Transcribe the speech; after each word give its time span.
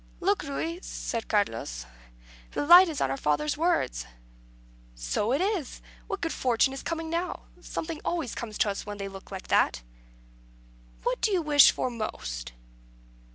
"Look, 0.19 0.41
Ruy," 0.41 0.79
said 0.83 1.27
Carlos, 1.27 1.85
"the 2.53 2.65
light 2.65 2.89
is 2.89 3.01
on 3.01 3.11
our 3.11 3.17
father's 3.17 3.55
words!" 3.55 4.07
"So 4.95 5.31
it 5.31 5.41
is! 5.41 5.79
What 6.07 6.21
good 6.21 6.33
fortune 6.33 6.73
is 6.73 6.81
coming 6.81 7.07
now? 7.07 7.41
Something 7.61 8.01
always 8.03 8.33
comes 8.33 8.57
to 8.57 8.69
us 8.71 8.83
when 8.83 8.97
they 8.97 9.07
look 9.07 9.31
like 9.31 9.49
that." 9.49 9.83
"What 11.03 11.21
do 11.21 11.31
you 11.31 11.43
wish 11.43 11.69
for 11.71 11.91
most?" 11.91 12.53